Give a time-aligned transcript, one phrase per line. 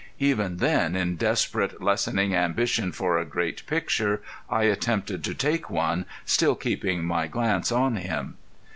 [0.17, 6.07] Even then in desperate lessening ambition for a great picture I attempted to take one,
[6.25, 8.37] still keeping my glance on him.